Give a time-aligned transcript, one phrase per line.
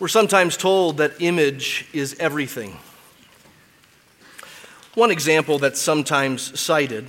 [0.00, 2.78] We're sometimes told that image is everything.
[4.94, 7.04] One example that's sometimes cited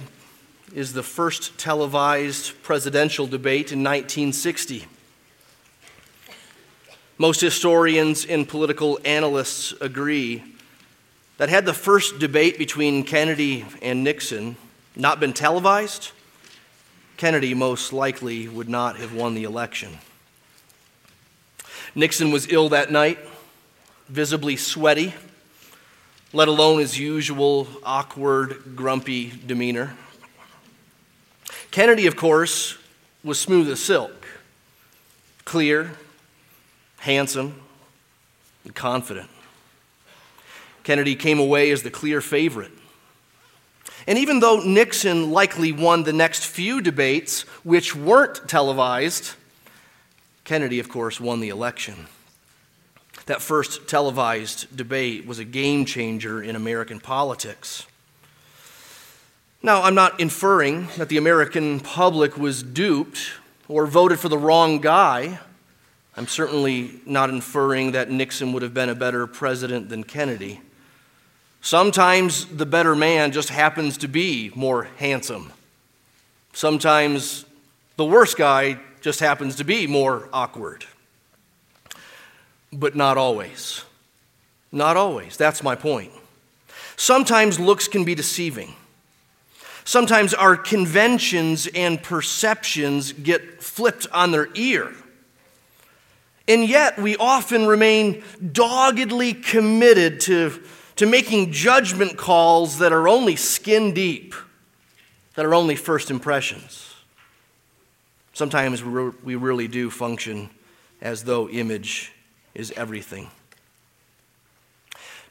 [0.74, 4.88] is the first televised presidential debate in 1960.
[7.20, 10.44] Most historians and political analysts agree
[11.38, 14.56] that had the first debate between Kennedy and Nixon
[14.96, 16.12] not been televised,
[17.18, 20.00] Kennedy most likely would not have won the election.
[21.96, 23.20] Nixon was ill that night,
[24.08, 25.14] visibly sweaty,
[26.34, 29.96] let alone his usual awkward, grumpy demeanor.
[31.72, 32.78] Kennedy, of course,
[33.24, 34.28] was smooth as silk,
[35.46, 35.92] clear,
[36.98, 37.60] handsome,
[38.64, 39.30] and confident.
[40.84, 42.72] Kennedy came away as the clear favorite.
[44.08, 49.36] And even though Nixon likely won the next few debates, which weren't televised,
[50.50, 52.08] Kennedy, of course, won the election.
[53.28, 57.86] That first televised debate was a game changer in American politics.
[59.62, 63.34] Now, I'm not inferring that the American public was duped
[63.68, 65.38] or voted for the wrong guy.
[66.18, 70.62] I'm certainly not inferring that Nixon would have been a better president than Kennedy.
[71.62, 75.54] Sometimes the better man just happens to be more handsome.
[76.54, 77.46] Sometimes
[77.98, 80.86] the worse guy just happens to be more awkward.
[82.72, 83.84] But not always.
[84.72, 85.38] Not always.
[85.38, 86.12] That's my point.
[86.96, 88.76] Sometimes looks can be deceiving.
[89.86, 94.94] Sometimes our conventions and perceptions get flipped on their ear.
[96.48, 100.62] And yet, we often remain doggedly committed to,
[100.98, 104.36] to making judgment calls that are only skin deep,
[105.36, 106.89] that are only first impressions.
[108.34, 110.50] Sometimes we really do function
[111.02, 112.14] as though image
[112.56, 113.30] is everything.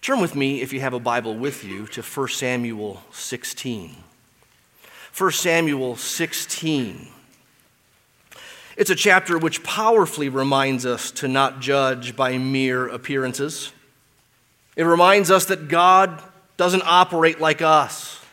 [0.00, 3.96] Turn with me, if you have a Bible with you, to 1 Samuel 16.
[5.16, 7.08] 1 Samuel 16.
[8.76, 13.72] It's a chapter which powerfully reminds us to not judge by mere appearances.
[14.76, 16.22] It reminds us that God
[16.56, 18.24] doesn't operate like us.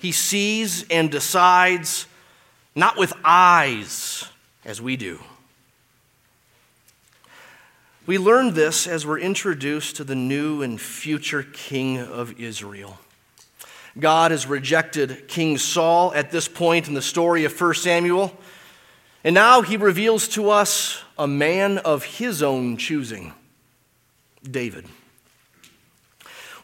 [0.00, 2.06] He sees and decides
[2.76, 4.28] not with eyes
[4.64, 5.18] as we do.
[8.06, 12.98] We learn this as we're introduced to the new and future king of Israel.
[13.98, 18.36] God has rejected King Saul at this point in the story of 1 Samuel,
[19.24, 23.32] and now he reveals to us a man of his own choosing
[24.48, 24.84] David.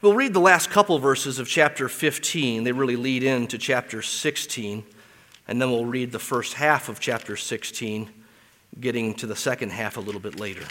[0.02, 2.64] We'll read the last couple verses of chapter 15.
[2.64, 4.84] They really lead into chapter 16
[5.52, 8.08] and then we'll read the first half of chapter 16,
[8.80, 10.64] getting to the second half a little bit later.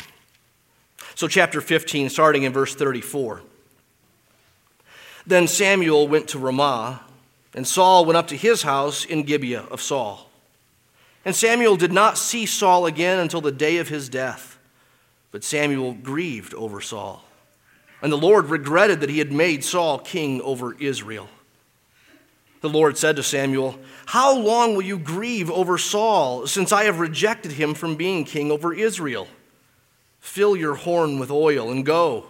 [1.14, 3.44] So, chapter 15, starting in verse 34.
[5.28, 7.02] Then Samuel went to Ramah,
[7.54, 10.32] and Saul went up to his house in Gibeah of Saul.
[11.26, 14.58] And Samuel did not see Saul again until the day of his death.
[15.30, 17.24] But Samuel grieved over Saul.
[18.02, 21.30] And the Lord regretted that he had made Saul king over Israel.
[22.62, 27.00] The Lord said to Samuel, How long will you grieve over Saul, since I have
[27.00, 29.28] rejected him from being king over Israel?
[30.20, 32.26] Fill your horn with oil and go.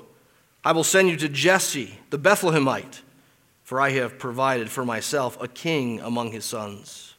[0.63, 3.01] I will send you to Jesse, the Bethlehemite,
[3.63, 7.15] for I have provided for myself a king among his sons.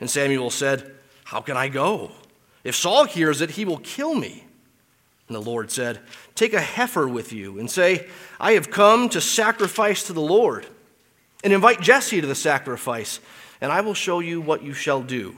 [0.00, 0.92] And Samuel said,
[1.24, 2.12] How can I go?
[2.64, 4.44] If Saul hears it, he will kill me.
[5.28, 6.00] And the Lord said,
[6.34, 8.06] Take a heifer with you and say,
[8.40, 10.66] I have come to sacrifice to the Lord
[11.44, 13.20] and invite Jesse to the sacrifice,
[13.60, 15.36] and I will show you what you shall do.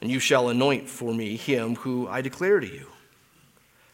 [0.00, 2.88] And you shall anoint for me him who I declare to you.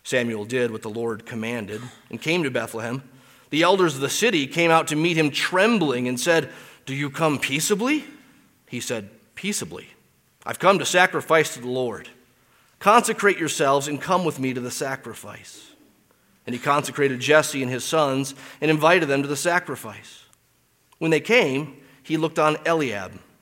[0.04, 3.02] Samuel did what the Lord commanded and came to Bethlehem.
[3.50, 6.50] The elders of the city came out to meet him trembling and said,
[6.86, 8.04] Do you come peaceably?
[8.68, 9.88] He said, Peaceably.
[10.46, 12.08] I've come to sacrifice to the Lord.
[12.78, 15.72] Consecrate yourselves and come with me to the sacrifice.
[16.46, 20.24] And he consecrated Jesse and his sons and invited them to the sacrifice.
[20.98, 23.20] When they came, he looked on Eliab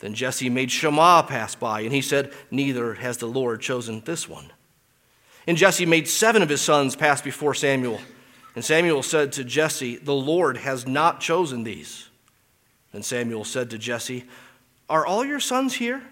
[0.00, 4.28] Then Jesse made Shammah pass by, and he said, Neither has the Lord chosen this
[4.28, 4.50] one.
[5.46, 8.00] And Jesse made seven of his sons pass before Samuel.
[8.54, 12.08] And Samuel said to Jesse, The Lord has not chosen these.
[12.92, 14.24] And Samuel said to Jesse,
[14.88, 16.02] Are all your sons here?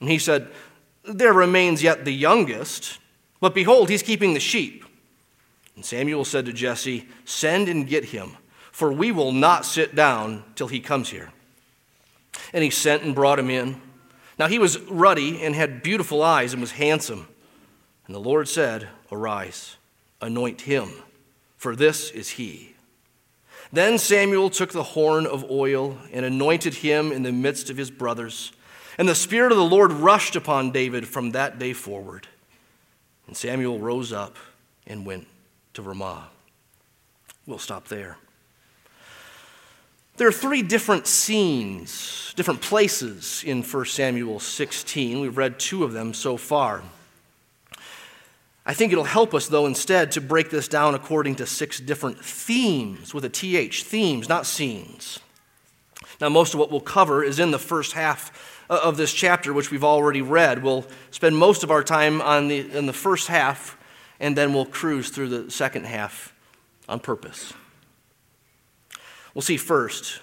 [0.00, 0.48] And he said,
[1.02, 2.98] There remains yet the youngest,
[3.40, 4.84] but behold, he's keeping the sheep.
[5.76, 8.36] And Samuel said to Jesse, Send and get him,
[8.70, 11.32] for we will not sit down till he comes here.
[12.52, 13.80] And he sent and brought him in.
[14.38, 17.28] Now he was ruddy and had beautiful eyes and was handsome.
[18.06, 19.76] And the Lord said, Arise,
[20.20, 20.90] anoint him,
[21.56, 22.74] for this is he.
[23.72, 27.90] Then Samuel took the horn of oil and anointed him in the midst of his
[27.90, 28.52] brothers.
[28.96, 32.26] And the Spirit of the Lord rushed upon David from that day forward.
[33.26, 34.36] And Samuel rose up
[34.86, 35.26] and went
[35.74, 36.28] to Ramah.
[37.46, 38.16] We'll stop there.
[40.18, 45.20] There are three different scenes, different places in 1 Samuel 16.
[45.20, 46.82] We've read two of them so far.
[48.66, 52.18] I think it'll help us, though, instead to break this down according to six different
[52.18, 55.20] themes with a TH, themes, not scenes.
[56.20, 59.70] Now, most of what we'll cover is in the first half of this chapter, which
[59.70, 60.64] we've already read.
[60.64, 63.78] We'll spend most of our time on the, in the first half,
[64.18, 66.34] and then we'll cruise through the second half
[66.88, 67.52] on purpose.
[69.38, 70.20] We'll see first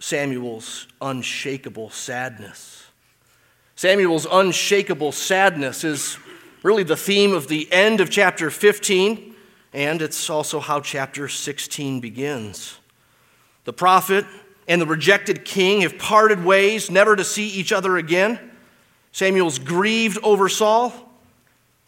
[0.00, 2.88] Samuel's unshakable sadness.
[3.76, 6.18] Samuel's unshakable sadness is
[6.64, 9.36] really the theme of the end of chapter 15,
[9.72, 12.80] and it's also how chapter 16 begins.
[13.62, 14.26] The prophet
[14.66, 18.40] and the rejected king have parted ways, never to see each other again.
[19.12, 20.92] Samuel's grieved over Saul.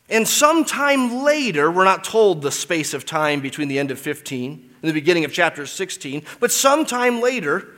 [0.08, 4.70] And sometime later, we're not told the space of time between the end of 15
[4.84, 7.69] and the beginning of chapter 16, but sometime later,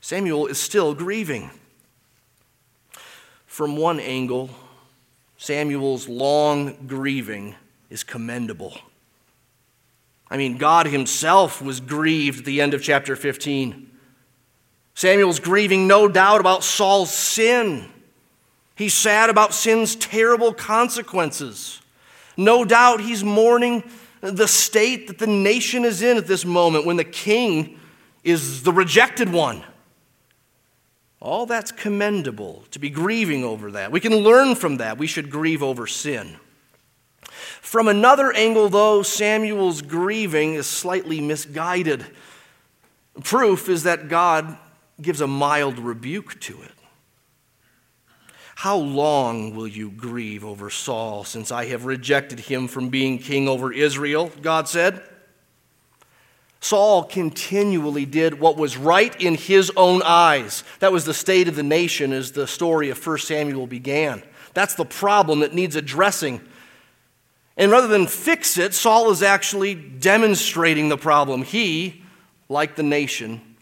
[0.00, 1.50] Samuel is still grieving.
[3.44, 4.48] From one angle,
[5.36, 7.54] Samuel's long grieving
[7.90, 8.78] is commendable.
[10.30, 13.90] I mean, God himself was grieved at the end of chapter 15.
[14.94, 17.90] Samuel's grieving, no doubt, about Saul's sin.
[18.74, 21.82] He's sad about sin's terrible consequences.
[22.38, 23.84] No doubt he's mourning
[24.20, 27.78] the state that the nation is in at this moment when the king
[28.24, 29.62] is the rejected one.
[31.20, 33.90] All that's commendable to be grieving over that.
[33.90, 34.98] We can learn from that.
[34.98, 36.36] We should grieve over sin.
[37.60, 42.06] From another angle, though, Samuel's grieving is slightly misguided.
[43.24, 44.56] Proof is that God
[45.00, 46.70] gives a mild rebuke to it.
[48.58, 53.48] How long will you grieve over Saul, since I have rejected him from being king
[53.48, 54.32] over Israel?
[54.42, 55.00] God said.
[56.58, 60.64] Saul continually did what was right in his own eyes.
[60.80, 64.24] That was the state of the nation as the story of 1 Samuel began.
[64.54, 66.40] That's the problem that needs addressing.
[67.56, 71.44] And rather than fix it, Saul is actually demonstrating the problem.
[71.44, 72.02] He,
[72.48, 73.54] like the nation,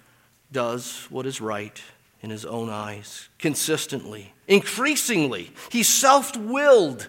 [0.50, 1.82] does what is right
[2.22, 5.50] in his own eyes consistently, increasingly.
[5.70, 7.08] He's self willed.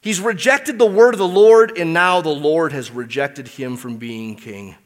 [0.00, 3.96] He's rejected the word of the Lord, and now the Lord has rejected him from
[3.96, 4.76] being king.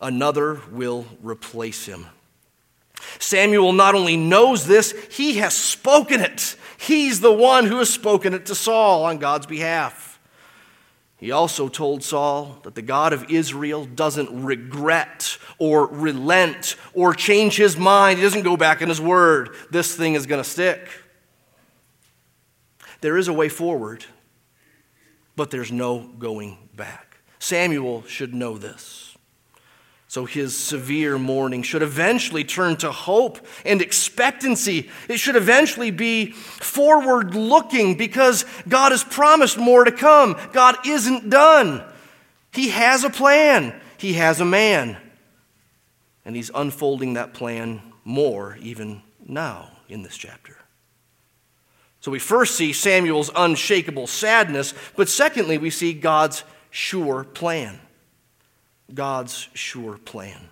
[0.00, 2.06] Another will replace him.
[3.18, 6.56] Samuel not only knows this, he has spoken it.
[6.78, 10.07] He's the one who has spoken it to Saul on God's behalf.
[11.18, 17.56] He also told Saul that the God of Israel doesn't regret or relent or change
[17.56, 18.18] his mind.
[18.18, 19.50] He doesn't go back in his word.
[19.70, 20.88] This thing is going to stick.
[23.00, 24.04] There is a way forward
[25.38, 27.18] but there's no going back.
[27.38, 29.07] Samuel should know this.
[30.10, 34.88] So his severe mourning should eventually turn to hope and expectancy.
[35.06, 40.38] It should eventually be forward looking because God has promised more to come.
[40.54, 41.84] God isn't done.
[42.54, 44.96] He has a plan, He has a man.
[46.24, 50.56] And He's unfolding that plan more even now in this chapter.
[52.00, 57.78] So we first see Samuel's unshakable sadness, but secondly, we see God's sure plan.
[58.92, 60.48] God's sure plan.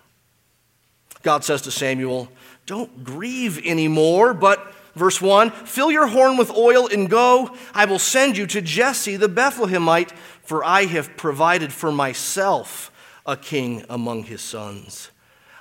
[1.23, 2.29] God says to Samuel,
[2.67, 7.57] Don't grieve anymore, but, verse 1, fill your horn with oil and go.
[7.75, 10.13] I will send you to Jesse the Bethlehemite,
[10.43, 12.93] for I have provided for myself
[13.25, 15.11] a king among his sons.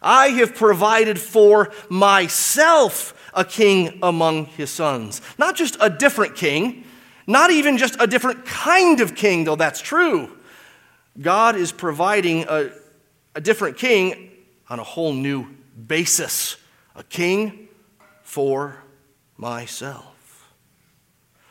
[0.02, 5.22] I have provided for myself a king among his sons.
[5.40, 6.84] Not just a different king,
[7.26, 10.35] not even just a different kind of king, though that's true.
[11.20, 12.72] God is providing a,
[13.34, 14.32] a different king
[14.70, 15.48] on a whole new
[15.88, 16.58] basis
[16.96, 17.68] a king
[18.24, 18.78] for
[19.38, 20.16] myself.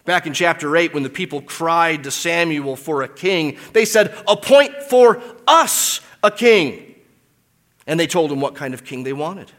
[0.04, 4.14] Back in chapter 8, when the people cried to Samuel for a king, they said,
[4.28, 6.94] Appoint for us a king.
[7.86, 9.50] And they told him what kind of king they wanted.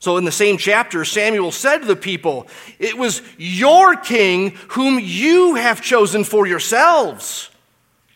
[0.00, 2.46] So, in the same chapter, Samuel said to the people,
[2.78, 7.50] It was your king whom you have chosen for yourselves.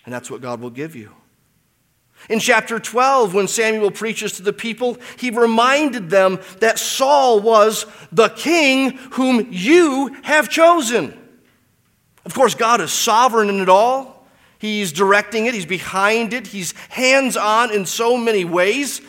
[0.04, 1.12] And that's what God will give you.
[2.28, 7.86] In chapter 12, when Samuel preaches to the people, he reminded them that Saul was
[8.12, 11.18] the king whom you have chosen.
[12.24, 14.26] Of course, God is sovereign in it all.
[14.58, 19.00] He's directing it, He's behind it, He's hands on in so many ways.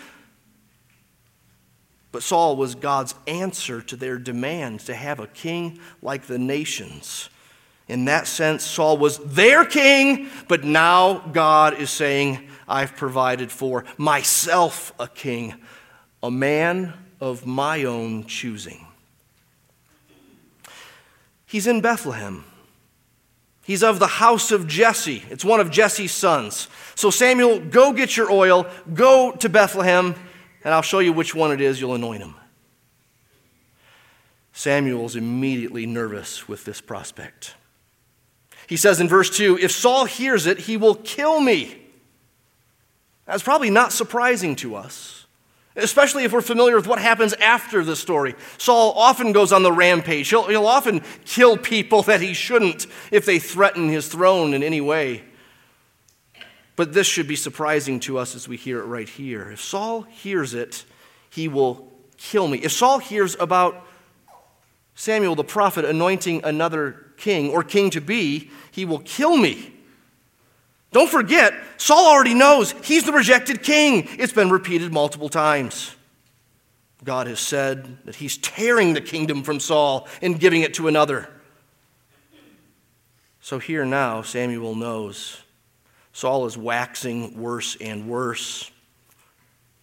[2.11, 7.29] But Saul was God's answer to their demand to have a king like the nations.
[7.93, 13.85] In that sense, Saul was their king, but now God is saying, I've provided for
[13.99, 15.53] myself a king,
[16.23, 18.87] a man of my own choosing.
[21.45, 22.45] He's in Bethlehem.
[23.63, 25.23] He's of the house of Jesse.
[25.29, 26.69] It's one of Jesse's sons.
[26.95, 30.15] So, Samuel, go get your oil, go to Bethlehem,
[30.63, 31.79] and I'll show you which one it is.
[31.79, 32.33] You'll anoint him.
[34.51, 37.53] Samuel's immediately nervous with this prospect.
[38.67, 41.77] He says in verse 2 If Saul hears it, he will kill me.
[43.25, 45.25] That's probably not surprising to us,
[45.75, 48.35] especially if we're familiar with what happens after the story.
[48.57, 50.29] Saul often goes on the rampage.
[50.29, 54.81] He'll, he'll often kill people that he shouldn't if they threaten his throne in any
[54.81, 55.23] way.
[56.75, 59.51] But this should be surprising to us as we hear it right here.
[59.51, 60.85] If Saul hears it,
[61.29, 62.57] he will kill me.
[62.57, 63.87] If Saul hears about
[64.95, 69.73] Samuel the prophet anointing another king or king to be, he will kill me.
[70.91, 74.07] Don't forget, Saul already knows he's the rejected king.
[74.19, 75.95] It's been repeated multiple times.
[77.03, 81.27] God has said that he's tearing the kingdom from Saul and giving it to another.
[83.41, 85.41] So here now, Samuel knows
[86.13, 88.71] Saul is waxing worse and worse.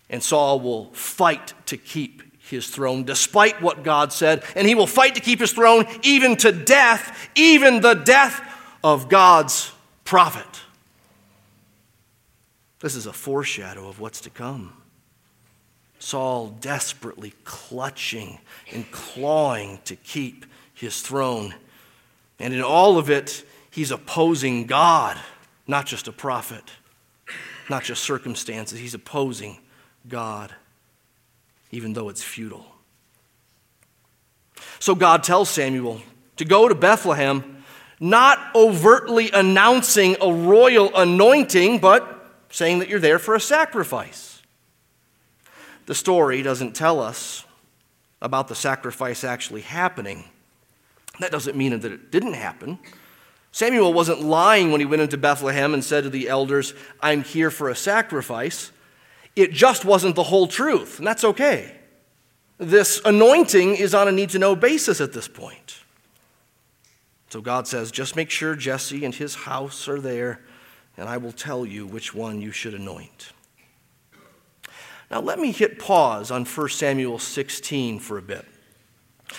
[0.08, 4.45] And Saul will fight to keep his throne despite what God said.
[4.54, 8.42] And he will fight to keep his throne even to death, even the death
[8.85, 9.73] of God's
[10.04, 10.47] prophet.
[12.80, 14.73] This is a foreshadow of what's to come.
[15.99, 18.40] Saul desperately clutching
[18.73, 21.54] and clawing to keep his throne.
[22.38, 25.19] And in all of it, he's opposing God,
[25.66, 26.64] not just a prophet,
[27.69, 28.78] not just circumstances.
[28.78, 29.59] He's opposing
[30.09, 30.54] God,
[31.70, 32.66] even though it's futile.
[34.78, 36.00] So God tells Samuel
[36.36, 37.62] to go to Bethlehem,
[38.00, 44.42] not overtly announcing a royal anointing, but saying that you're there for a sacrifice.
[45.86, 47.44] The story doesn't tell us
[48.22, 50.24] about the sacrifice actually happening.
[51.20, 52.78] That doesn't mean that it didn't happen.
[53.52, 57.50] Samuel wasn't lying when he went into Bethlehem and said to the elders, I'm here
[57.50, 58.70] for a sacrifice.
[59.37, 61.75] It just wasn't the whole truth, and that's okay.
[62.58, 65.78] This anointing is on a need to know basis at this point.
[67.30, 70.40] So God says, just make sure Jesse and his house are there
[71.00, 73.32] and I will tell you which one you should anoint.
[75.10, 78.46] Now, let me hit pause on 1 Samuel 16 for a bit.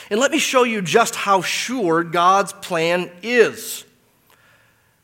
[0.10, 3.86] And let me show you just how sure God's plan is.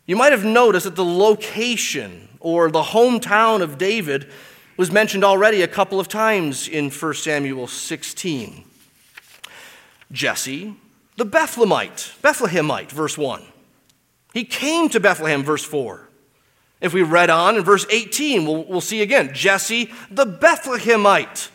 [0.07, 4.31] You might have noticed that the location or the hometown of David
[4.77, 8.63] was mentioned already a couple of times in 1 Samuel 16.
[10.11, 10.75] Jesse,
[11.17, 13.43] the Bethlehemite, Bethlehemite, verse 1.
[14.33, 16.07] He came to Bethlehem, verse 4.
[16.79, 21.49] If we read on in verse 18, we'll, we'll see again Jesse the Bethlehemite.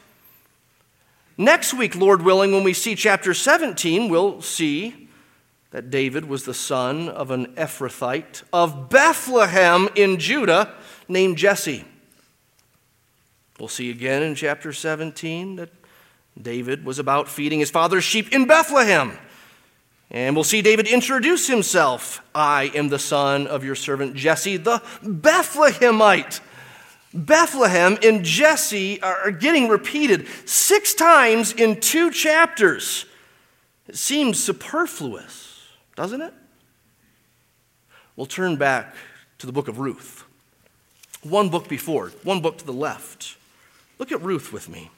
[1.39, 5.09] Next week, Lord willing, when we see chapter 17, we'll see
[5.71, 10.75] that David was the son of an Ephrathite of Bethlehem in Judah
[11.09, 11.85] named Jesse.
[13.63, 15.69] We'll see again in chapter 17 that
[16.37, 19.17] David was about feeding his father's sheep in Bethlehem.
[20.11, 22.25] And we'll see David introduce himself.
[22.35, 26.41] I am the son of your servant Jesse, the Bethlehemite.
[27.15, 33.05] Bethlehem and Jesse are getting repeated six times in two chapters.
[33.87, 35.63] It seems superfluous,
[35.95, 36.35] doesn't it?
[38.17, 38.97] We'll turn back
[39.39, 40.25] to the book of Ruth.
[41.23, 43.37] One book before, one book to the left.
[44.03, 44.91] Look at Ruth with me.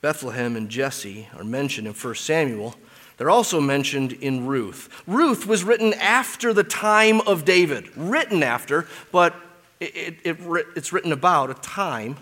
[0.00, 2.74] Bethlehem and Jesse are mentioned in 1 Samuel.
[3.16, 4.88] They're also mentioned in Ruth.
[5.06, 9.36] Ruth was written after the time of David, written after, but
[9.78, 12.16] it, it, it, it's written about a time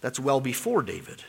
[0.00, 1.24] that's well before David.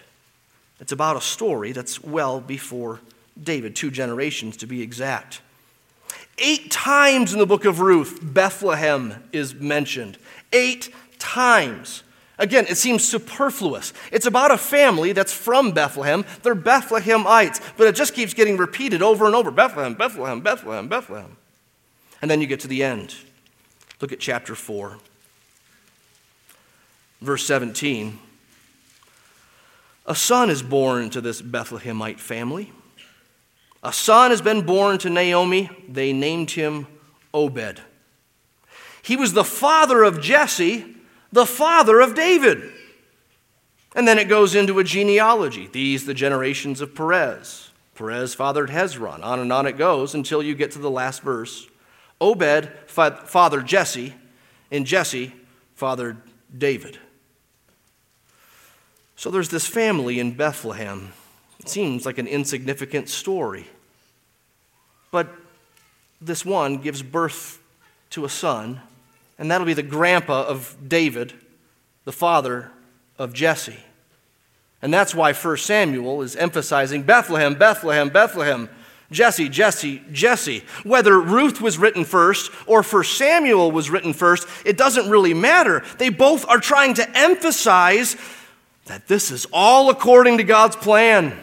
[0.79, 2.99] It's about a story that's well before
[3.43, 5.41] David, two generations to be exact.
[6.37, 10.19] Eight times in the book of Ruth, Bethlehem is mentioned.
[10.53, 12.03] Eight times.
[12.41, 13.93] Again, it seems superfluous.
[14.11, 16.25] It's about a family that's from Bethlehem.
[16.41, 21.37] They're Bethlehemites, but it just keeps getting repeated over and over Bethlehem, Bethlehem, Bethlehem, Bethlehem.
[22.19, 23.13] And then you get to the end.
[24.01, 24.97] Look at chapter 4,
[27.21, 28.17] verse 17.
[30.07, 32.73] A son is born to this Bethlehemite family.
[33.83, 35.69] A son has been born to Naomi.
[35.87, 36.87] They named him
[37.35, 37.81] Obed.
[39.03, 40.95] He was the father of Jesse
[41.31, 42.71] the father of David.
[43.95, 45.67] And then it goes into a genealogy.
[45.67, 47.69] These, the generations of Perez.
[47.95, 49.23] Perez fathered Hezron.
[49.23, 51.67] On and on it goes until you get to the last verse.
[52.19, 54.13] Obed fathered Jesse,
[54.69, 55.33] and Jesse
[55.75, 56.17] fathered
[56.55, 56.99] David.
[59.15, 61.13] So there's this family in Bethlehem.
[61.59, 63.67] It seems like an insignificant story.
[65.11, 65.29] But
[66.21, 67.59] this one gives birth
[68.11, 68.81] to a son
[69.41, 71.33] and that'll be the grandpa of David,
[72.05, 72.69] the father
[73.17, 73.79] of Jesse.
[74.83, 78.69] And that's why 1 Samuel is emphasizing Bethlehem, Bethlehem, Bethlehem.
[79.09, 80.63] Jesse, Jesse, Jesse.
[80.83, 85.83] Whether Ruth was written first or 1 Samuel was written first, it doesn't really matter.
[85.97, 88.17] They both are trying to emphasize
[88.85, 91.35] that this is all according to God's plan.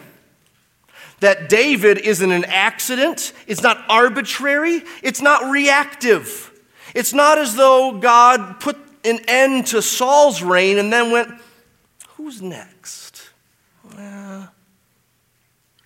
[1.19, 6.48] That David isn't an accident, it's not arbitrary, it's not reactive.
[6.95, 11.31] It's not as though God put an end to Saul's reign and then went,
[12.17, 13.31] Who's next?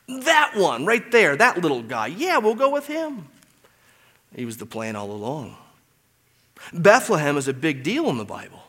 [0.09, 2.09] That one right there, that little guy.
[2.09, 3.29] Yeah, we'll go with him.
[4.35, 5.57] He was the plan all along.
[6.73, 8.63] Bethlehem is a big deal in the Bible.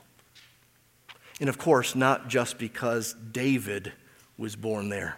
[1.39, 3.93] And of course, not just because David
[4.37, 5.17] was born there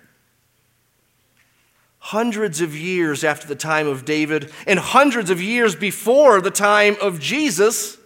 [2.09, 6.95] hundreds of years after the time of David and hundreds of years before the time
[7.01, 7.97] of Jesus,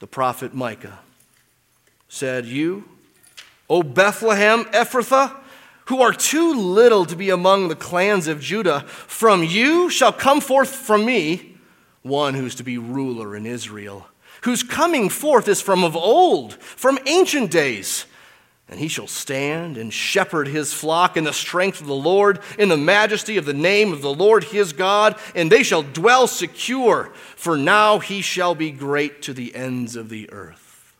[0.00, 0.98] the prophet Micah
[2.08, 2.84] said, You,
[3.68, 5.36] O Bethlehem Ephrathah,
[5.86, 10.40] who are too little to be among the clans of Judah, from you shall come
[10.40, 11.58] forth from me
[12.00, 14.06] one who's to be ruler in Israel,
[14.40, 18.06] whose coming forth is from of old, from ancient days
[18.68, 22.68] and he shall stand and shepherd his flock in the strength of the Lord, in
[22.68, 27.12] the majesty of the name of the Lord his God, and they shall dwell secure,
[27.36, 30.96] for now he shall be great to the ends of the earth.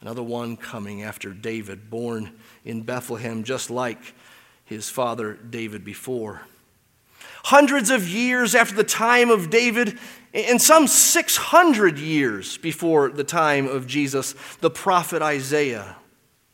[0.00, 2.32] Another one coming after David, born
[2.64, 4.14] in Bethlehem, just like
[4.64, 6.42] his father David before.
[7.44, 9.98] Hundreds of years after the time of David,
[10.32, 15.96] and some 600 years before the time of Jesus, the prophet Isaiah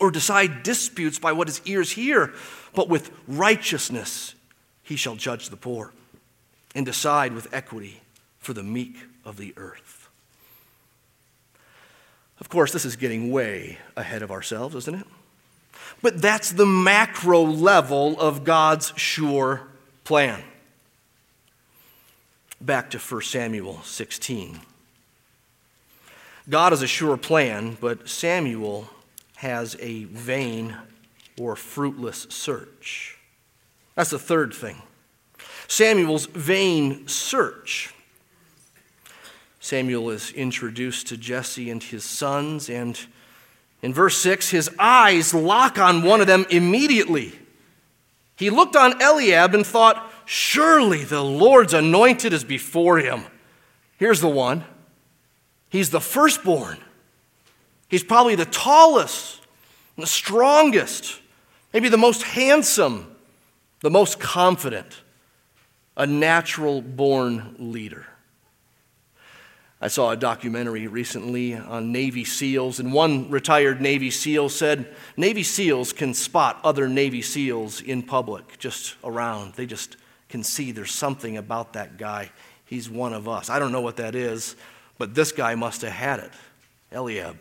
[0.00, 2.32] or decide disputes by what his ears hear,
[2.74, 4.34] but with righteousness
[4.82, 5.92] he shall judge the poor
[6.74, 8.00] and decide with equity
[8.38, 10.08] for the meek of the earth.
[12.40, 15.06] Of course, this is getting way ahead of ourselves, isn't it?
[16.02, 19.62] But that's the macro level of God's sure
[20.02, 20.42] plan.
[22.60, 24.60] Back to 1 Samuel 16.
[26.48, 28.88] God has a sure plan, but Samuel
[29.42, 30.76] has a vain
[31.36, 33.18] or fruitless search.
[33.96, 34.80] That's the third thing.
[35.66, 37.92] Samuel's vain search.
[39.58, 42.96] Samuel is introduced to Jesse and his sons, and
[43.82, 47.36] in verse 6, his eyes lock on one of them immediately.
[48.36, 53.24] He looked on Eliab and thought, Surely the Lord's anointed is before him.
[53.96, 54.62] Here's the one.
[55.68, 56.78] He's the firstborn.
[57.92, 59.42] He's probably the tallest,
[59.98, 61.20] the strongest,
[61.74, 63.14] maybe the most handsome,
[63.80, 65.02] the most confident,
[65.94, 68.06] a natural born leader.
[69.78, 75.42] I saw a documentary recently on Navy SEALs, and one retired Navy SEAL said Navy
[75.42, 79.52] SEALs can spot other Navy SEALs in public, just around.
[79.52, 79.98] They just
[80.30, 82.30] can see there's something about that guy.
[82.64, 83.50] He's one of us.
[83.50, 84.56] I don't know what that is,
[84.96, 86.30] but this guy must have had it.
[86.90, 87.36] Eliab.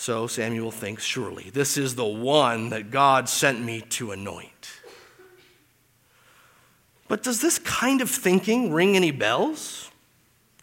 [0.00, 4.80] So Samuel thinks, surely this is the one that God sent me to anoint.
[7.06, 9.90] But does this kind of thinking ring any bells?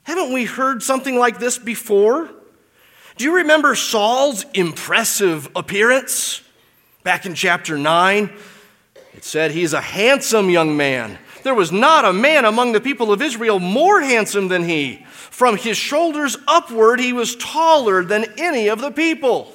[0.01, 2.31] Haven't we heard something like this before?
[3.17, 6.41] Do you remember Saul's impressive appearance?
[7.03, 8.31] Back in chapter 9,
[9.13, 11.19] it said he's a handsome young man.
[11.43, 15.05] There was not a man among the people of Israel more handsome than he.
[15.37, 19.53] From his shoulders upward, he was taller than any of the people,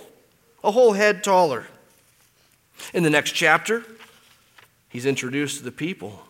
[0.63, 1.67] a whole head taller.
[2.95, 3.83] In the next chapter,
[4.91, 6.23] he's introduced to the people.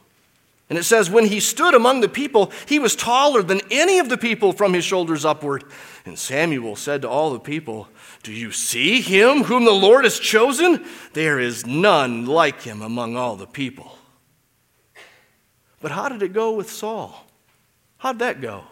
[0.70, 4.08] And it says, when he stood among the people, he was taller than any of
[4.08, 5.64] the people from his shoulders upward.
[6.06, 7.88] And Samuel said to all the people,
[8.22, 10.82] Do you see him whom the Lord has chosen?
[11.12, 13.98] There is none like him among all the people.
[15.82, 17.26] But how did it go with Saul?
[17.98, 18.64] How'd that go?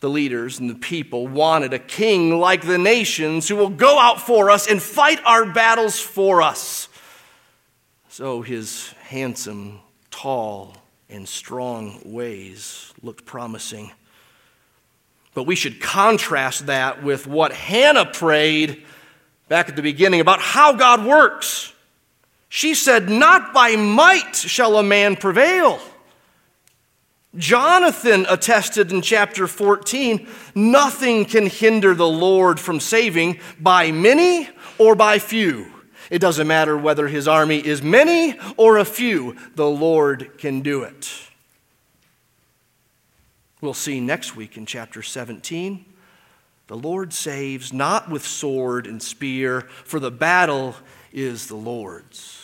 [0.00, 4.20] The leaders and the people wanted a king like the nations who will go out
[4.20, 6.88] for us and fight our battles for us.
[8.08, 10.74] So his handsome, tall,
[11.10, 13.92] and strong ways looked promising.
[15.34, 18.84] But we should contrast that with what Hannah prayed
[19.48, 21.72] back at the beginning about how God works.
[22.48, 25.80] She said, Not by might shall a man prevail.
[27.36, 34.96] Jonathan attested in chapter 14 nothing can hinder the Lord from saving by many or
[34.96, 35.70] by few.
[36.10, 40.82] It doesn't matter whether his army is many or a few, the Lord can do
[40.82, 41.08] it.
[43.60, 45.84] We'll see next week in chapter 17.
[46.66, 50.74] The Lord saves not with sword and spear, for the battle
[51.12, 52.39] is the Lord's.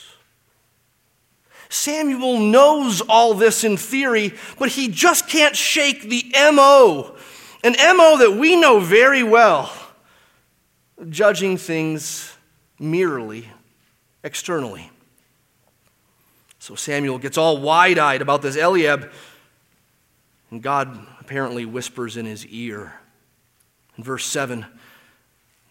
[1.69, 7.17] Samuel knows all this in theory, but he just can't shake the MO,
[7.65, 9.73] an MO that we know very well,
[11.09, 12.33] judging things
[12.79, 13.49] merely
[14.23, 14.91] externally.
[16.59, 19.11] So Samuel gets all wide eyed about this Eliab,
[20.51, 22.95] and God apparently whispers in his ear.
[23.97, 24.67] In verse 7,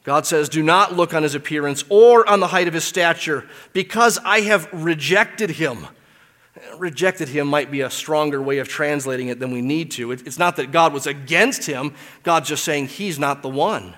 [0.06, 3.50] God says, Do not look on his appearance or on the height of his stature,
[3.74, 5.88] because I have rejected him.
[6.78, 10.12] Rejected him might be a stronger way of translating it than we need to.
[10.12, 13.96] It's not that God was against him, God's just saying he's not the one.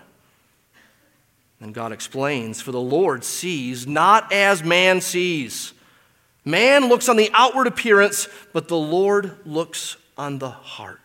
[1.59, 5.73] And God explains, For the Lord sees not as man sees.
[6.45, 11.01] Man looks on the outward appearance, but the Lord looks on the heart.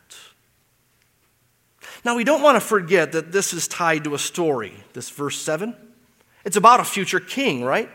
[2.05, 5.39] Now, we don't want to forget that this is tied to a story, this verse
[5.39, 5.77] 7.
[6.45, 7.89] It's about a future king, right?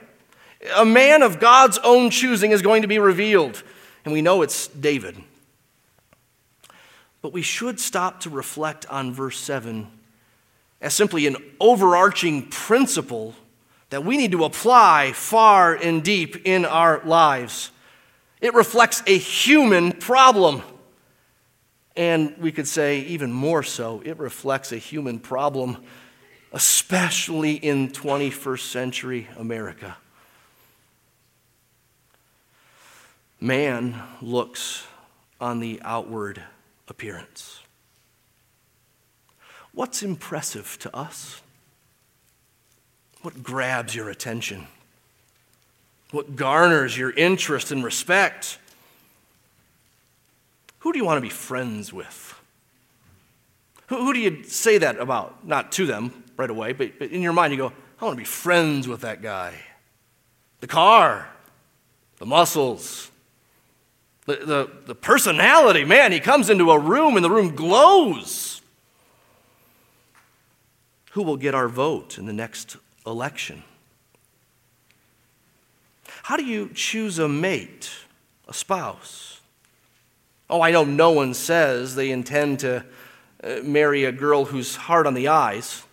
[0.76, 3.62] A man of God's own choosing is going to be revealed,
[4.06, 5.18] and we know it's David.
[7.22, 9.88] But we should stop to reflect on verse 7
[10.80, 13.36] as simply an overarching principle
[13.90, 17.72] that we need to apply far and deep in our lives.
[18.42, 20.62] It reflects a human problem.
[21.98, 25.78] And we could say, even more so, it reflects a human problem,
[26.54, 29.98] especially in 21st century America.
[33.42, 34.86] Man looks
[35.42, 36.44] on the outward
[36.88, 37.62] appearance.
[39.74, 41.42] What's impressive to us?
[43.24, 44.68] What grabs your attention?
[46.12, 48.60] What garners your interest and respect?
[50.80, 52.40] Who do you want to be friends with?
[53.88, 55.46] Who, who do you say that about?
[55.46, 58.22] Not to them right away, but, but in your mind you go, I want to
[58.22, 59.56] be friends with that guy.
[60.60, 61.30] The car,
[62.18, 63.12] the muscles,
[64.26, 65.84] the, the, the personality.
[65.86, 68.58] Man, he comes into a room and the room glows
[71.18, 73.64] who will get our vote in the next election?
[76.06, 77.90] How do you choose a mate,
[78.48, 79.42] a spouse?
[80.50, 82.86] Oh, I know no one says they intend to
[83.44, 85.84] uh, marry a girl who's hard on the eyes.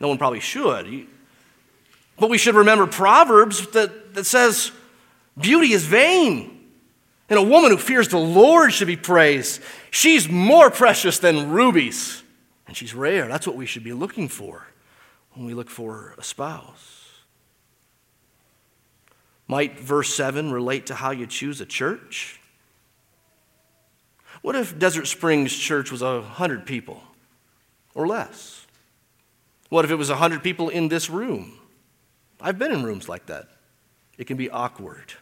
[0.00, 1.06] No one probably should.
[2.18, 4.72] But we should remember Proverbs that, that says
[5.38, 6.50] beauty is vain.
[7.30, 9.62] And a woman who fears the Lord should be praised.
[9.90, 12.22] She's more precious than rubies.
[12.66, 13.28] And she's rare.
[13.28, 14.66] That's what we should be looking for
[15.32, 17.04] when we look for a spouse.
[19.46, 22.40] Might verse 7 relate to how you choose a church?
[24.44, 27.02] What if Desert Springs Church was 100 people
[27.94, 28.66] or less?
[29.70, 31.58] What if it was 100 people in this room?
[32.42, 33.48] I've been in rooms like that.
[34.18, 35.14] It can be awkward.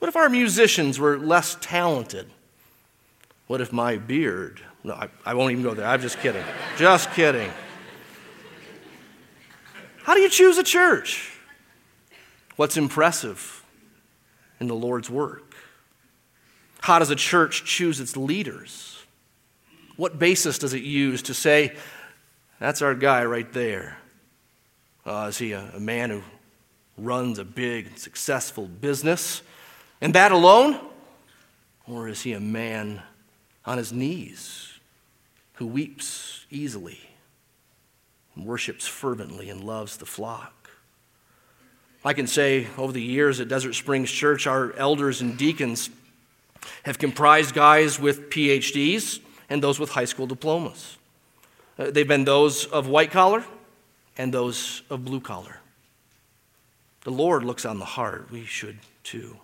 [0.00, 2.28] What if our musicians were less talented?
[3.46, 5.86] What if my beard no, I, I won't even go there.
[5.86, 6.44] I'm just kidding.
[6.76, 7.50] just kidding.
[10.02, 11.38] How do you choose a church?
[12.56, 13.56] What's impressive?
[14.60, 15.49] in the Lord's work?
[16.80, 19.02] How does a church choose its leaders?
[19.96, 21.76] What basis does it use to say,
[22.58, 23.98] that's our guy right there?
[25.04, 26.22] Uh, is he a, a man who
[26.96, 29.42] runs a big and successful business?
[30.00, 30.80] And that alone?
[31.86, 33.02] Or is he a man
[33.66, 34.72] on his knees
[35.54, 36.98] who weeps easily,
[38.34, 40.70] and worships fervently, and loves the flock?
[42.02, 45.90] I can say over the years at Desert Springs Church, our elders and deacons
[46.84, 50.96] have comprised guys with PhDs and those with high school diplomas.
[51.78, 53.44] Uh, they've been those of white collar
[54.16, 55.60] and those of blue collar.
[57.02, 58.30] The Lord looks on the heart.
[58.30, 59.38] We should too.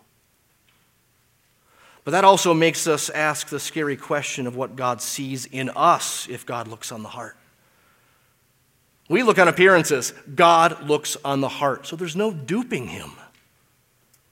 [2.05, 6.29] But that also makes us ask the scary question of what God sees in us
[6.29, 7.37] if God looks on the heart.
[9.09, 11.87] We look on appearances, God looks on the heart.
[11.87, 13.13] So there's no duping him.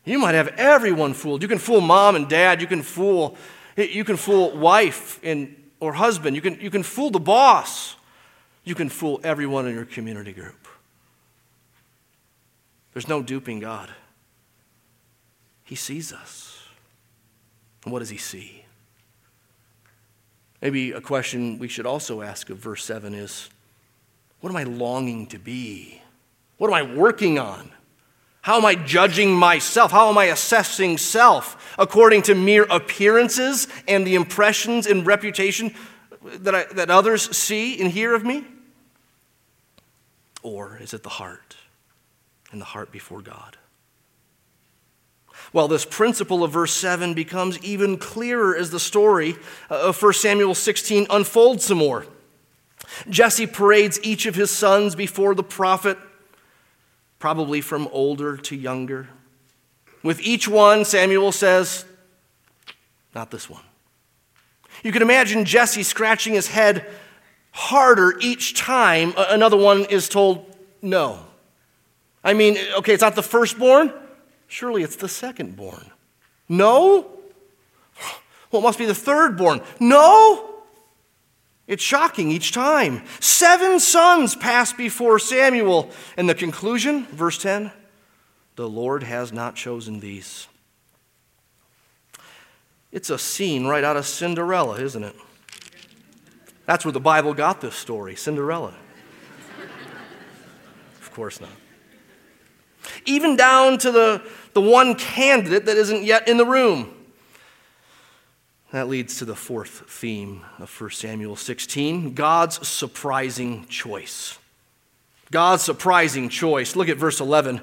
[0.05, 1.43] You might have everyone fooled.
[1.43, 3.37] You can fool mom and dad, you can fool
[3.77, 7.97] you can fool wife and or husband, you can, you can fool the boss.
[8.64, 10.67] You can fool everyone in your community group.
[12.95, 13.90] There's no duping God.
[15.64, 16.67] He sees us.
[17.85, 18.64] And what does he see?
[20.62, 23.51] Maybe a question we should also ask of verse 7 is
[24.40, 26.01] what am I longing to be?
[26.57, 27.71] What am I working on?
[28.45, 29.91] How am I judging myself?
[29.91, 35.75] How am I assessing self according to mere appearances and the impressions and reputation
[36.23, 38.45] that, I, that others see and hear of me?
[40.43, 41.57] Or is it the heart
[42.53, 43.57] and the heart before God?
[45.55, 49.37] Well, this principle of verse 7 becomes even clearer as the story
[49.71, 52.05] of 1 Samuel 16 unfolds some more.
[53.09, 55.97] Jesse parades each of his sons before the prophet,
[57.25, 59.09] probably from older to younger.
[60.03, 61.87] With each one, Samuel says,
[63.15, 63.63] Not this one.
[64.83, 66.87] You can imagine Jesse scratching his head
[67.51, 71.19] harder each time another one is told no.
[72.23, 73.91] I mean, okay, it's not the firstborn.
[74.47, 75.93] Surely it's the second-born.
[76.47, 77.11] No?
[78.51, 79.63] Well, it must be the third-born.
[79.81, 80.54] No?
[81.66, 83.03] It's shocking each time.
[83.20, 85.90] Seven sons pass before Samuel.
[86.16, 87.72] And the conclusion, verse 10
[88.57, 90.46] the Lord has not chosen these.
[92.92, 95.16] It's a scene right out of Cinderella, isn't it?
[96.64, 98.74] That's where the Bible got this story Cinderella.
[101.00, 101.50] of course not
[103.07, 104.22] even down to the,
[104.53, 106.94] the one candidate that isn't yet in the room.
[108.75, 114.37] That leads to the fourth theme of 1 Samuel 16 God's surprising choice.
[115.31, 116.75] God's surprising choice.
[116.75, 117.61] Look at verse 11.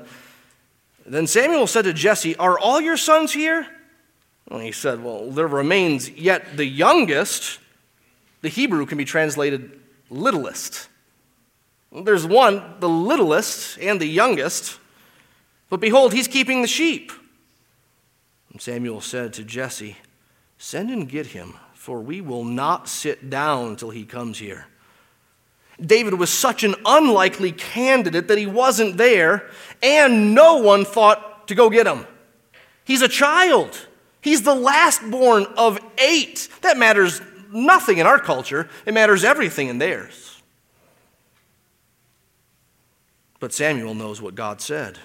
[1.05, 3.67] Then Samuel said to Jesse, Are all your sons here?
[4.49, 7.59] And he said, Well, there remains yet the youngest.
[8.39, 10.87] The Hebrew can be translated littlest.
[11.91, 14.79] There's one, the littlest, and the youngest.
[15.69, 17.11] But behold, he's keeping the sheep.
[18.53, 19.97] And Samuel said to Jesse,
[20.63, 24.67] Send and get him, for we will not sit down till he comes here.
[25.83, 29.49] David was such an unlikely candidate that he wasn't there,
[29.81, 32.05] and no one thought to go get him.
[32.83, 33.87] He's a child.
[34.21, 36.47] He's the last born of eight.
[36.61, 37.21] That matters
[37.51, 40.43] nothing in our culture, it matters everything in theirs.
[43.39, 44.99] But Samuel knows what God said.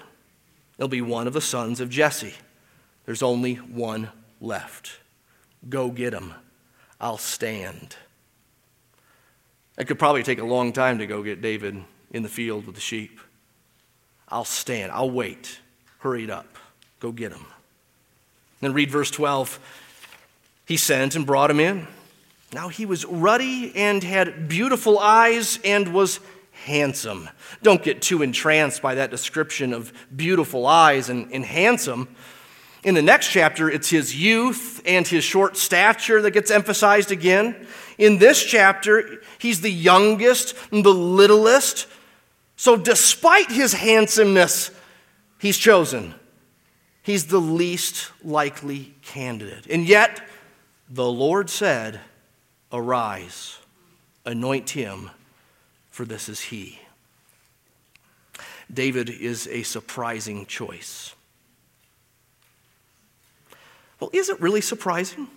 [0.77, 2.35] It'll be one of the sons of Jesse.
[3.07, 4.99] There's only one left.
[5.69, 6.33] Go get him.
[6.99, 7.95] I'll stand.
[9.77, 12.75] It could probably take a long time to go get David in the field with
[12.75, 13.19] the sheep.
[14.29, 14.91] I'll stand.
[14.91, 15.59] I'll wait.
[15.99, 16.57] Hurry it up.
[16.99, 17.45] Go get him.
[18.59, 19.59] Then read verse 12.
[20.65, 21.87] He sent and brought him in.
[22.53, 26.19] Now he was ruddy and had beautiful eyes and was
[26.65, 27.29] handsome.
[27.61, 32.07] Don't get too entranced by that description of beautiful eyes and, and handsome.
[32.83, 37.67] In the next chapter, it's his youth and his short stature that gets emphasized again.
[37.97, 41.87] In this chapter, he's the youngest and the littlest.
[42.55, 44.71] So, despite his handsomeness,
[45.39, 46.13] he's chosen.
[47.01, 49.65] He's the least likely candidate.
[49.67, 50.21] And yet,
[50.89, 51.99] the Lord said,
[52.71, 53.57] Arise,
[54.25, 55.09] anoint him
[55.97, 56.79] for this is he.
[58.71, 61.15] David is a surprising choice.
[63.99, 65.27] Well, is it really surprising?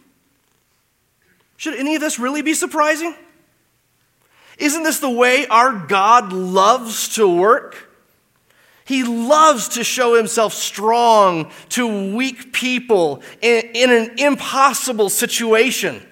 [1.56, 3.14] Should any of this really be surprising?
[4.58, 7.88] Isn't this the way our God loves to work?
[8.84, 16.02] He loves to show himself strong to weak people in, in, an impossible situation.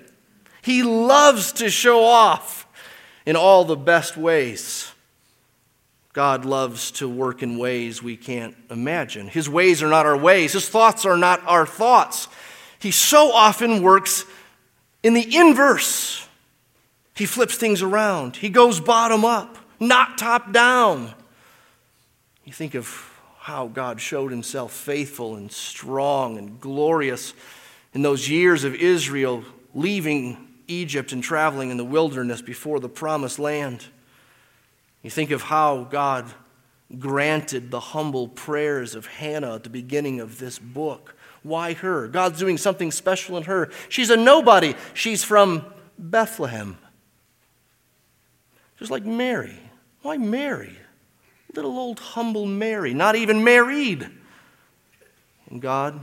[0.62, 2.68] He loves to show off
[3.26, 4.92] in all the best ways.
[6.18, 9.28] God loves to work in ways we can't imagine.
[9.28, 12.26] His ways are not our ways, His thoughts are not our thoughts.
[12.80, 14.24] He so often works
[15.04, 16.26] in the inverse.
[17.14, 21.14] He flips things around, He goes bottom up, not top down.
[22.44, 22.88] You think of
[23.38, 27.32] how God showed Himself faithful and strong and glorious
[27.94, 33.38] in those years of Israel leaving Egypt and traveling in the wilderness before the promised
[33.38, 33.86] land.
[35.08, 36.26] You think of how God
[36.98, 41.14] granted the humble prayers of Hannah at the beginning of this book.
[41.42, 42.08] Why her?
[42.08, 43.70] God's doing something special in her.
[43.88, 44.74] She's a nobody.
[44.92, 45.64] She's from
[45.98, 46.76] Bethlehem.
[48.78, 49.58] Just like Mary.
[50.02, 50.76] Why Mary?
[51.54, 54.10] Little old humble Mary, not even married.
[55.48, 55.98] And God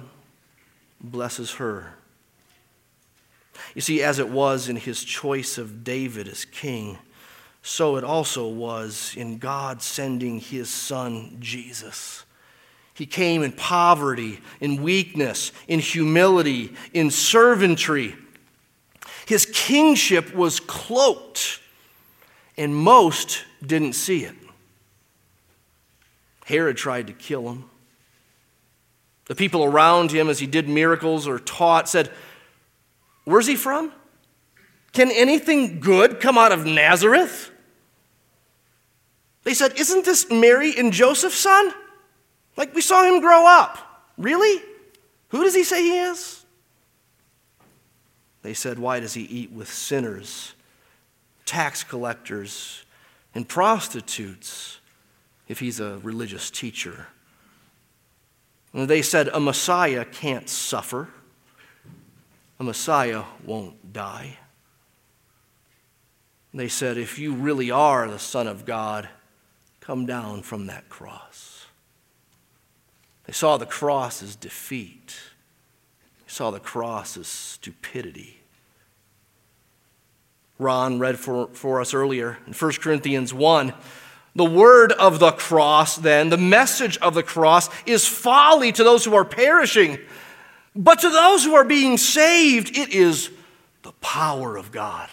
[1.00, 1.94] blesses her.
[3.76, 6.98] You see, as it was in his choice of David as king,
[7.68, 12.24] so it also was in God sending his son Jesus.
[12.94, 18.16] He came in poverty, in weakness, in humility, in servantry.
[19.26, 21.60] His kingship was cloaked,
[22.56, 24.36] and most didn't see it.
[26.46, 27.66] Herod tried to kill him.
[29.26, 32.12] The people around him, as he did miracles or taught, said,
[33.24, 33.92] Where's he from?
[34.94, 37.50] Can anything good come out of Nazareth?
[39.46, 41.72] They said, Isn't this Mary and Joseph's son?
[42.58, 43.78] Like we saw him grow up.
[44.18, 44.62] Really?
[45.30, 46.46] Who does he say he is?
[48.42, 50.54] They said, Why does he eat with sinners,
[51.46, 52.84] tax collectors,
[53.34, 54.82] and prostitutes
[55.48, 57.08] if he's a religious teacher?
[58.74, 61.08] And they said, A Messiah can't suffer
[62.60, 64.38] a Messiah won't die.
[66.54, 69.10] They said, If you really are the Son of God,
[69.86, 71.66] come down from that cross.
[73.26, 75.16] They saw the cross as defeat,
[76.26, 78.40] they saw the cross as stupidity.
[80.58, 83.74] Ron read for, for us earlier in 1 Corinthians 1.
[84.36, 89.04] The word of the cross, then, the message of the cross, is folly to those
[89.04, 89.98] who are perishing
[90.76, 93.32] but to those who are being saved, it is
[93.84, 95.10] the power of God.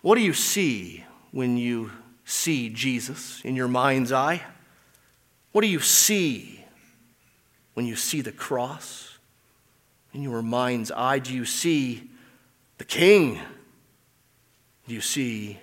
[0.00, 1.90] What do you see when you
[2.30, 4.42] see Jesus in your mind's eye?
[5.52, 6.64] What do you see
[7.74, 9.18] when you see the cross
[10.12, 11.18] in your mind's eye?
[11.18, 12.10] Do you see
[12.78, 13.38] the King?
[14.86, 15.58] Do you see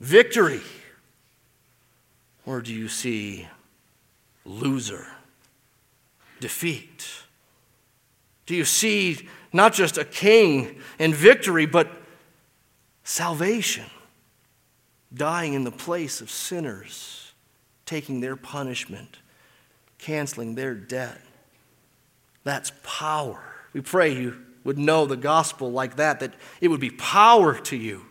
[0.00, 0.62] victory?
[2.44, 3.48] Or do you see
[4.44, 5.06] loser?
[6.40, 7.08] defeat?
[8.46, 11.90] Do you see not just a king and victory, but
[13.04, 13.86] salvation,
[15.12, 17.32] dying in the place of sinners,
[17.84, 19.18] taking their punishment,
[19.98, 21.20] canceling their debt?
[22.44, 23.42] That's power.
[23.72, 27.76] We pray you would know the gospel like that, that it would be power to
[27.76, 28.04] you.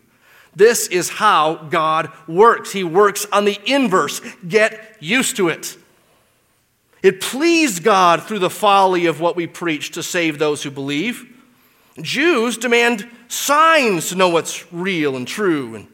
[0.56, 2.72] This is how God works.
[2.72, 4.22] He works on the inverse.
[4.48, 5.78] Get used to it.
[7.04, 11.32] It pleased God through the folly of what we preach to save those who believe.
[12.02, 15.88] Jews demand signs to know what's real and true and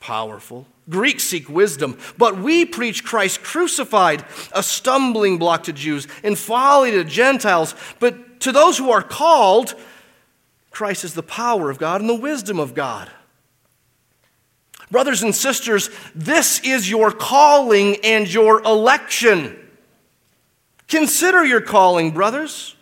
[0.00, 0.66] powerful.
[0.88, 6.90] Greeks seek wisdom, but we preach Christ crucified, a stumbling block to Jews and folly
[6.92, 7.74] to Gentiles.
[7.98, 9.74] But to those who are called,
[10.70, 13.10] Christ is the power of God and the wisdom of God.
[14.90, 19.58] Brothers and sisters, this is your calling and your election.
[20.86, 22.74] Consider your calling, brothers.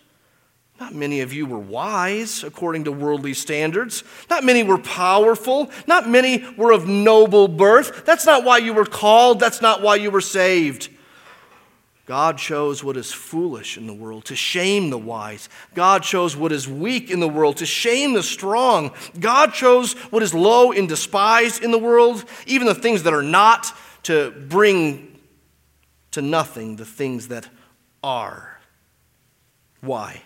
[0.79, 4.05] Not many of you were wise according to worldly standards.
[4.29, 5.71] Not many were powerful.
[5.87, 8.05] Not many were of noble birth.
[8.05, 9.41] That's not why you were called.
[9.41, 10.91] That's not why you were saved.
[12.05, 15.49] God chose what is foolish in the world to shame the wise.
[15.75, 18.93] God chose what is weak in the world to shame the strong.
[19.19, 23.23] God chose what is low and despised in the world, even the things that are
[23.23, 23.73] not,
[24.05, 25.19] to bring
[26.13, 27.49] to nothing the things that
[28.05, 28.61] are.
[29.81, 30.23] Why?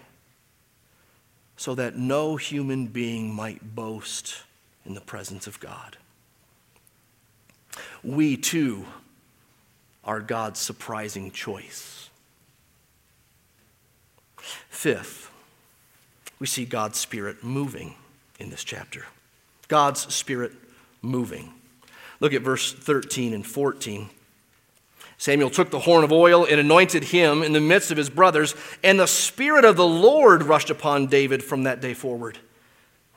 [1.60, 4.44] So that no human being might boast
[4.86, 5.98] in the presence of God.
[8.02, 8.86] We too
[10.02, 12.08] are God's surprising choice.
[14.70, 15.30] Fifth,
[16.38, 17.94] we see God's Spirit moving
[18.38, 19.04] in this chapter.
[19.68, 20.52] God's Spirit
[21.02, 21.52] moving.
[22.20, 24.08] Look at verse 13 and 14.
[25.20, 28.54] Samuel took the horn of oil and anointed him in the midst of his brothers,
[28.82, 32.38] and the Spirit of the Lord rushed upon David from that day forward.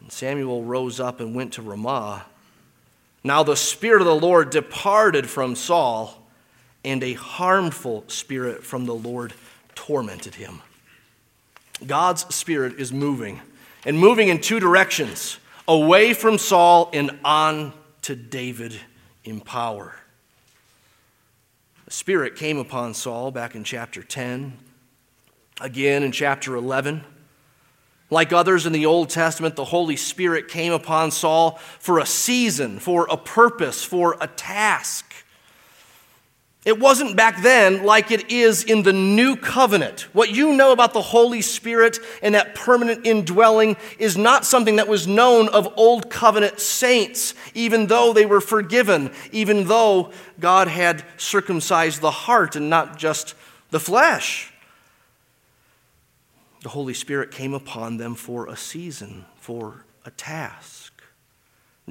[0.02, 2.26] And Samuel rose up and went to Ramah.
[3.24, 6.22] Now the Spirit of the Lord departed from Saul,
[6.84, 9.34] and a harmful spirit from the Lord
[9.74, 10.62] tormented him.
[11.88, 13.40] God's Spirit is moving,
[13.86, 15.40] and moving in two directions
[15.70, 18.78] away from Saul and on to David
[19.24, 19.96] in power.
[21.94, 24.58] Spirit came upon Saul back in chapter 10,
[25.62, 27.04] again in chapter 11.
[28.10, 32.80] Like others in the Old Testament, the Holy Spirit came upon Saul for a season,
[32.80, 35.13] for a purpose, for a task.
[36.66, 40.08] It wasn't back then like it is in the new covenant.
[40.14, 44.88] What you know about the Holy Spirit and that permanent indwelling is not something that
[44.88, 51.04] was known of old covenant saints, even though they were forgiven, even though God had
[51.18, 53.36] circumcised the heart and not just
[53.72, 54.54] the flesh.
[56.62, 61.04] The Holy Spirit came upon them for a season, for a task.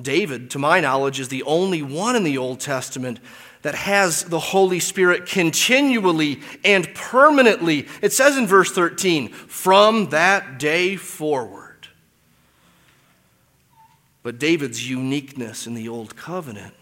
[0.00, 3.20] David, to my knowledge, is the only one in the Old Testament
[3.62, 7.86] that has the Holy Spirit continually and permanently.
[8.00, 11.88] It says in verse 13, from that day forward.
[14.22, 16.74] But David's uniqueness in the Old Covenant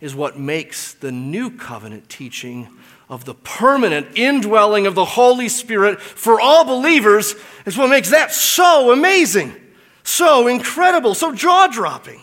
[0.00, 2.68] is what makes the New Covenant teaching
[3.08, 7.34] of the permanent indwelling of the Holy Spirit for all believers
[7.66, 9.54] is what makes that so amazing,
[10.02, 12.20] so incredible, so jaw dropping.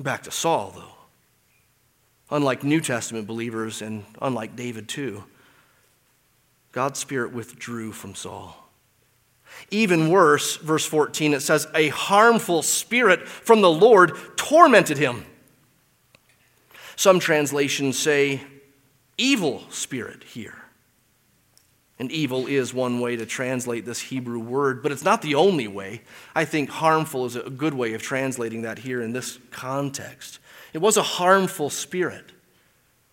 [0.00, 2.34] Back to Saul, though.
[2.34, 5.24] Unlike New Testament believers, and unlike David, too,
[6.72, 8.56] God's Spirit withdrew from Saul.
[9.70, 15.26] Even worse, verse 14, it says, A harmful spirit from the Lord tormented him.
[16.96, 18.40] Some translations say,
[19.18, 20.59] evil spirit here.
[22.00, 25.68] And evil is one way to translate this Hebrew word, but it's not the only
[25.68, 26.00] way.
[26.34, 30.38] I think harmful is a good way of translating that here in this context.
[30.72, 32.32] It was a harmful spirit.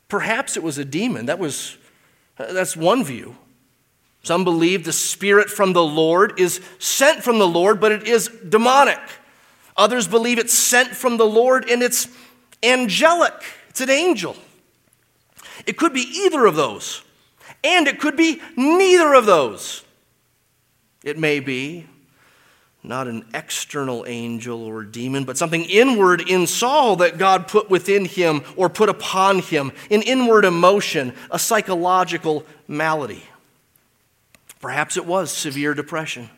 [0.08, 1.26] Perhaps it was a demon.
[1.26, 1.78] That was
[2.40, 3.36] uh, that's one view.
[4.24, 8.30] Some believe the spirit from the Lord is sent from the Lord, but it is
[8.30, 9.02] demonic.
[9.76, 12.08] Others believe it's sent from the Lord and it's
[12.64, 13.34] angelic.
[13.68, 14.38] It's an angel.
[15.66, 17.04] It could be either of those.
[17.64, 19.84] And it could be neither of those.
[21.04, 21.88] It may be
[22.84, 28.06] not an external angel or demon, but something inward in Saul that God put within
[28.06, 33.24] him or put upon him, an inward emotion, a psychological malady.
[34.62, 36.30] Perhaps it was severe depression.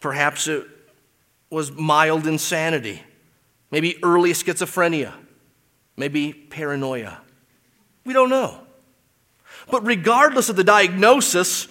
[0.00, 0.66] Perhaps it
[1.50, 3.02] was mild insanity,
[3.70, 5.12] maybe early schizophrenia,
[5.96, 7.20] maybe paranoia.
[8.04, 8.60] We don't know.
[9.70, 11.68] But regardless of the diagnosis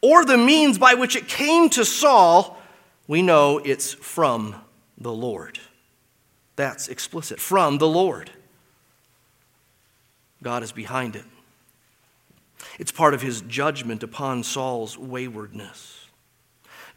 [0.00, 2.58] or the means by which it came to Saul,
[3.08, 4.54] we know it's from
[4.98, 5.58] the Lord.
[6.56, 7.40] That's explicit.
[7.40, 8.30] From the Lord.
[10.42, 11.24] God is behind it.
[12.78, 16.06] It's part of his judgment upon Saul's waywardness.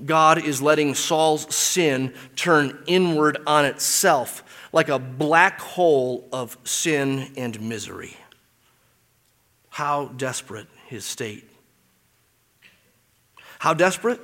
[0.05, 7.34] God is letting Saul's sin turn inward on itself like a black hole of sin
[7.36, 8.15] and misery
[9.70, 11.49] how desperate his state.
[13.59, 14.20] How desperate?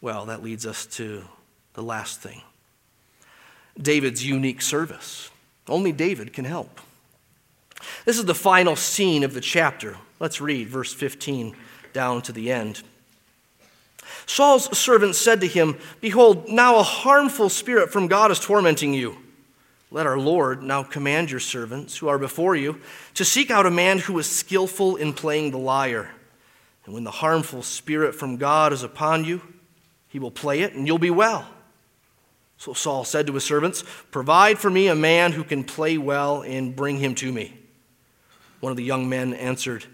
[0.00, 1.24] Well, that leads us to
[1.74, 2.42] the last thing
[3.80, 5.30] David's unique service.
[5.68, 6.80] Only David can help.
[8.04, 9.96] This is the final scene of the chapter.
[10.18, 11.54] Let's read verse 15
[11.92, 12.82] down to the end.
[14.26, 19.16] Saul's servant said to him, Behold, now a harmful spirit from God is tormenting you.
[19.90, 22.80] Let our Lord now command your servants who are before you
[23.14, 26.10] to seek out a man who is skillful in playing the lyre.
[26.84, 29.42] And when the harmful spirit from God is upon you,
[30.08, 31.46] he will play it and you'll be well.
[32.56, 36.42] So Saul said to his servants, Provide for me a man who can play well
[36.42, 37.58] and bring him to me.
[38.60, 39.86] One of the young men answered,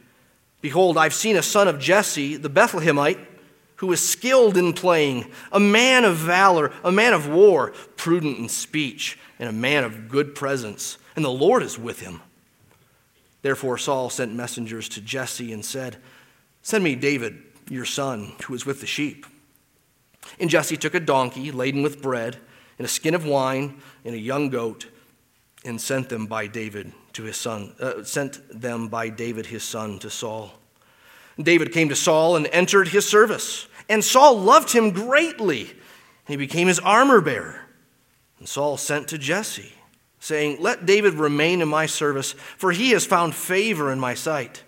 [0.61, 3.21] Behold, I've seen a son of Jesse, the Bethlehemite,
[3.77, 8.49] who is skilled in playing, a man of valor, a man of war, prudent in
[8.49, 12.21] speech and a man of good presence, and the Lord is with him.
[13.43, 15.97] Therefore, Saul sent messengers to Jesse and said,
[16.63, 19.27] Send me David, your son, who is with the sheep.
[20.41, 22.39] And Jesse took a donkey laden with bread,
[22.79, 24.87] and a skin of wine, and a young goat,
[25.65, 29.99] and sent them by David to his son, uh, sent them by David his son
[30.01, 30.53] to Saul.
[31.41, 35.71] David came to Saul and entered his service, and Saul loved him greatly.
[36.27, 37.61] He became his armor bearer.
[38.39, 39.73] And Saul sent to Jesse.
[40.19, 44.65] saying, Let David remain in my service, for he has found favor in my sight.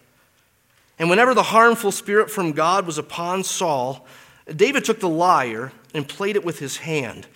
[0.99, 4.07] And whenever the harmful spirit from God was upon Saul,
[4.55, 7.27] David took the lyre and played it with his hand.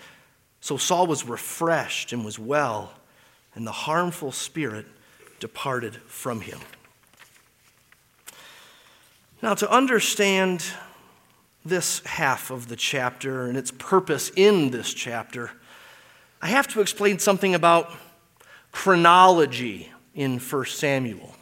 [0.61, 2.93] So Saul was refreshed and was well,
[3.55, 4.85] and the harmful spirit
[5.39, 6.59] departed from him.
[9.43, 10.63] Now, to understand
[11.65, 15.51] this half of the chapter and its purpose in this chapter,
[16.41, 17.91] I have to explain something about
[18.71, 21.35] chronology in 1 Samuel.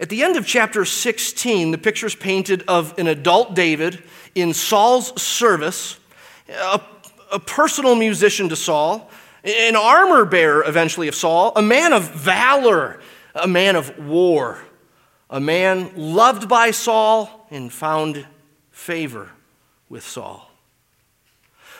[0.00, 4.02] At the end of chapter 16, the picture is painted of an adult David
[4.34, 5.98] in Saul's service,
[6.48, 6.80] a,
[7.32, 9.10] a, personal musician to Saul,
[9.44, 12.98] an armor bearer eventually of Saul, a man of valor,
[13.34, 14.58] a man of war,
[15.30, 18.26] a man loved by Saul and found
[18.70, 19.30] favor
[19.88, 20.50] with Saul.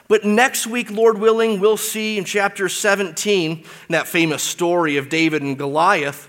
[0.09, 5.43] But next week, Lord willing, we'll see in chapter 17, that famous story of David
[5.43, 6.29] and Goliath,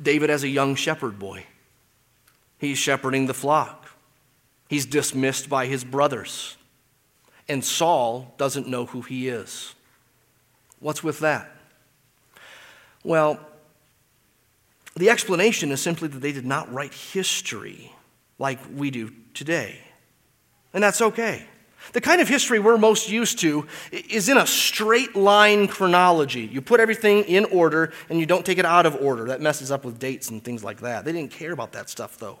[0.00, 1.44] David as a young shepherd boy.
[2.58, 3.88] He's shepherding the flock.
[4.68, 6.56] He's dismissed by his brothers.
[7.48, 9.74] And Saul doesn't know who he is.
[10.78, 11.50] What's with that?
[13.02, 13.40] Well,
[14.98, 17.92] the explanation is simply that they did not write history
[18.38, 19.78] like we do today.
[20.72, 21.46] And that's okay.
[21.92, 26.42] The kind of history we're most used to is in a straight line chronology.
[26.42, 29.26] You put everything in order and you don't take it out of order.
[29.26, 31.04] That messes up with dates and things like that.
[31.04, 32.38] They didn't care about that stuff, though.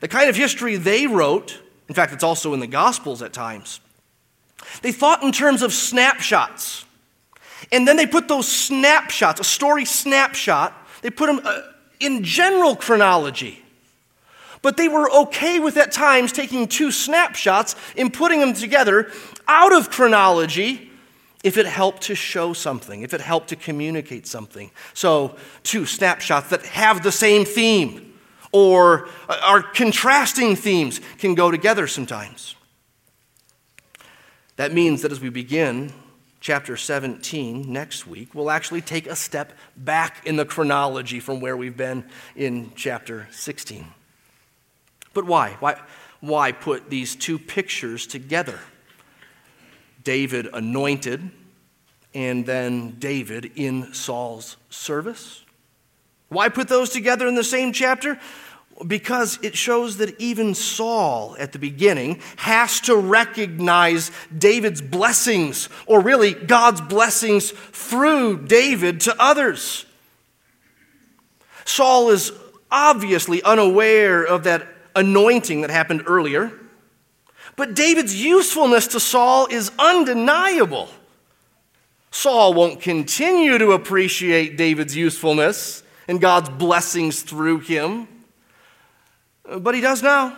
[0.00, 3.80] The kind of history they wrote, in fact, it's also in the Gospels at times,
[4.82, 6.84] they thought in terms of snapshots.
[7.72, 10.74] And then they put those snapshots, a story snapshot,
[11.04, 11.60] they put them uh,
[12.00, 13.62] in general chronology.
[14.62, 19.12] But they were okay with at times taking two snapshots and putting them together
[19.46, 20.90] out of chronology
[21.42, 24.70] if it helped to show something, if it helped to communicate something.
[24.94, 28.14] So, two snapshots that have the same theme
[28.50, 32.54] or are contrasting themes can go together sometimes.
[34.56, 35.92] That means that as we begin
[36.44, 41.56] chapter 17 next week, we'll actually take a step back in the chronology from where
[41.56, 42.04] we've been
[42.36, 43.86] in chapter 16.
[45.14, 45.56] But why?
[45.58, 45.80] Why,
[46.20, 48.60] why put these two pictures together?
[50.02, 51.30] David anointed,
[52.12, 55.44] and then David in Saul's service?
[56.28, 58.20] Why put those together in the same chapter?
[58.86, 66.00] Because it shows that even Saul at the beginning has to recognize David's blessings, or
[66.00, 69.86] really God's blessings through David to others.
[71.64, 72.32] Saul is
[72.70, 74.66] obviously unaware of that
[74.96, 76.52] anointing that happened earlier.
[77.56, 80.88] But David's usefulness to Saul is undeniable.
[82.10, 88.08] Saul won't continue to appreciate David's usefulness and God's blessings through him,
[89.58, 90.36] but he does now.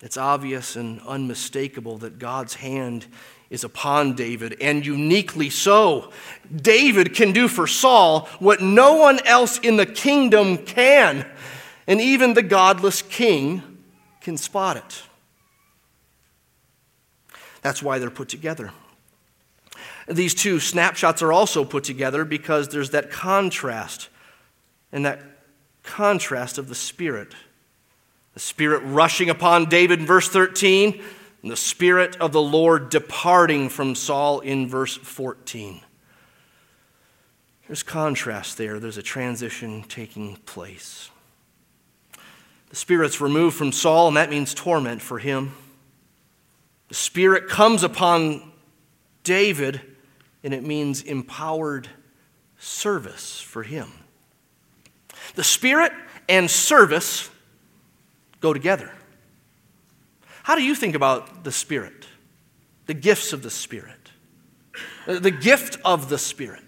[0.00, 3.06] It's obvious and unmistakable that God's hand
[3.50, 6.12] is upon David, and uniquely so.
[6.54, 11.26] David can do for Saul what no one else in the kingdom can
[11.88, 13.62] and even the godless king
[14.20, 15.02] can spot it.
[17.62, 18.72] That's why they're put together.
[20.06, 24.10] These two snapshots are also put together because there's that contrast,
[24.92, 25.22] and that
[25.88, 27.34] contrast of the Spirit.
[28.34, 31.02] The Spirit rushing upon David in verse 13,
[31.42, 35.80] and the Spirit of the Lord departing from Saul in verse 14.
[37.66, 41.10] There's contrast there, there's a transition taking place.
[42.70, 45.54] The Spirit's removed from Saul, and that means torment for him.
[46.88, 48.52] The Spirit comes upon
[49.24, 49.80] David,
[50.44, 51.88] and it means empowered
[52.58, 53.90] service for him.
[55.38, 55.92] The Spirit
[56.28, 57.30] and service
[58.40, 58.90] go together.
[60.42, 62.08] How do you think about the Spirit?
[62.86, 64.10] The gifts of the Spirit?
[65.06, 66.64] The gift of the Spirit.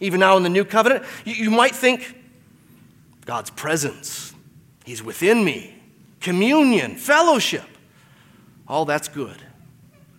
[0.00, 2.16] Even now in the new covenant, you might think
[3.26, 4.32] God's presence,
[4.86, 5.78] He's within me.
[6.20, 7.68] Communion, fellowship.
[8.66, 9.36] All that's good.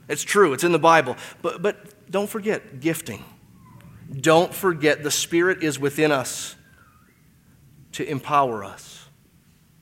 [0.08, 1.18] It's true, it's in the Bible.
[1.42, 3.26] But, but don't forget gifting.
[4.16, 6.56] Don't forget the Spirit is within us
[7.94, 9.08] to empower us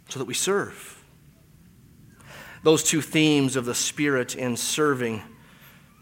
[0.09, 1.03] so that we serve.
[2.64, 5.24] Those two themes of the Spirit and serving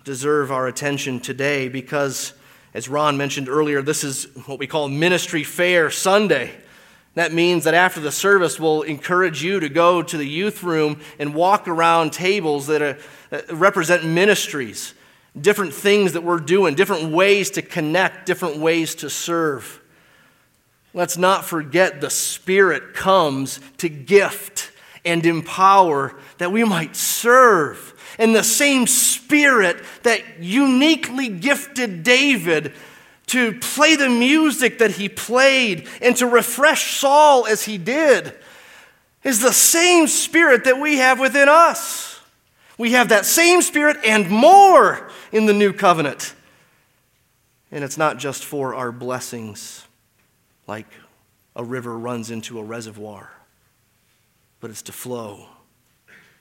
[0.03, 2.34] deserve our attention today because,
[2.74, 6.51] as Ron mentioned earlier, this is what we call Ministry Fair Sunday.
[7.16, 11.01] That means that after the service, we'll encourage you to go to the youth room
[11.18, 12.97] and walk around tables that, are,
[13.30, 14.93] that represent ministries.
[15.39, 19.82] different things that we're doing, different ways to connect, different ways to serve.
[20.94, 24.72] Let's not forget the Spirit comes to gift
[25.06, 27.94] and empower that we might serve.
[28.18, 32.74] And the same Spirit that uniquely gifted David
[33.28, 38.34] to play the music that he played and to refresh Saul as he did
[39.24, 42.20] is the same Spirit that we have within us.
[42.78, 46.34] We have that same Spirit and more in the new covenant.
[47.72, 49.86] And it's not just for our blessings,
[50.70, 50.88] like
[51.55, 53.32] a river runs into a reservoir,
[54.61, 55.47] but it's to flow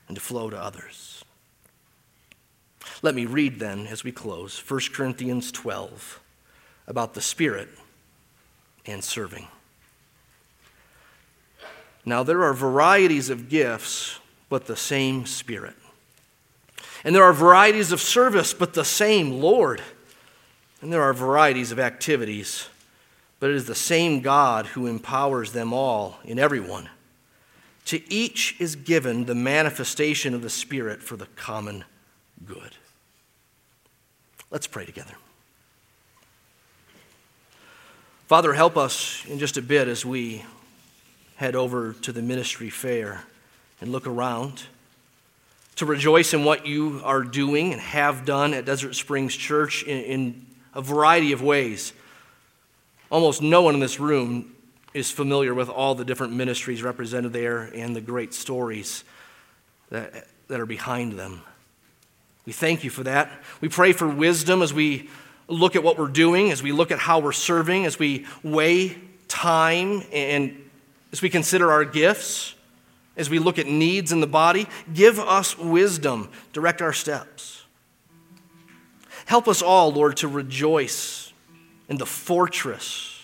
[0.06, 1.24] and to flow to others.
[3.00, 6.20] Let me read then as we close 1 Corinthians 12
[6.86, 7.68] about the Spirit
[8.86, 9.48] and serving.
[12.04, 14.18] Now, there are varieties of gifts,
[14.48, 15.74] but the same Spirit.
[17.02, 19.80] And there are varieties of service, but the same Lord.
[20.82, 22.68] And there are varieties of activities,
[23.40, 26.88] but it is the same God who empowers them all in everyone.
[27.86, 31.84] To each is given the manifestation of the Spirit for the common
[32.44, 32.76] good.
[34.50, 35.14] Let's pray together.
[38.26, 40.44] Father, help us in just a bit as we
[41.36, 43.22] head over to the ministry fair
[43.80, 44.64] and look around
[45.76, 50.02] to rejoice in what you are doing and have done at Desert Springs Church in,
[50.02, 51.92] in a variety of ways.
[53.10, 54.54] Almost no one in this room
[54.94, 59.04] is familiar with all the different ministries represented there and the great stories
[59.90, 61.42] that, that are behind them.
[62.46, 63.30] We thank you for that.
[63.60, 65.08] We pray for wisdom as we
[65.48, 68.96] look at what we're doing, as we look at how we're serving, as we weigh
[69.28, 70.70] time, and
[71.12, 72.54] as we consider our gifts
[73.18, 74.66] as we look at needs in the body.
[74.94, 77.64] Give us wisdom, direct our steps.
[79.26, 81.27] Help us all, Lord, to rejoice
[81.88, 83.14] in the fortress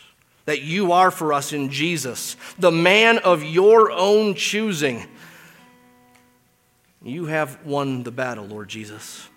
[0.46, 5.06] that you are for us in Jesus, the man of your own choosing.
[7.02, 9.28] You have won the battle, Lord Jesus.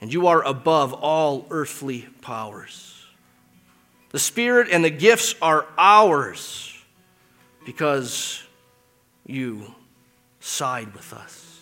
[0.00, 3.04] And you are above all earthly powers.
[4.10, 6.76] The Spirit and the gifts are ours
[7.66, 8.42] because
[9.26, 9.74] you
[10.40, 11.60] side with us.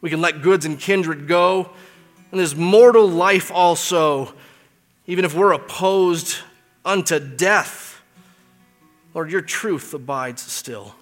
[0.00, 1.70] We can let goods and kindred go,
[2.30, 4.34] and this mortal life also,
[5.06, 6.38] even if we're opposed
[6.84, 8.00] unto death.
[9.14, 10.94] Lord, your truth abides still.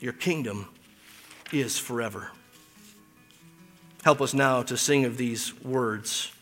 [0.00, 0.68] Your kingdom
[1.52, 2.30] is forever.
[4.04, 6.32] Help us now to sing of these words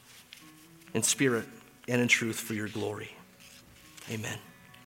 [0.94, 1.46] in spirit
[1.88, 3.10] and in truth for your glory.
[4.10, 4.38] Amen.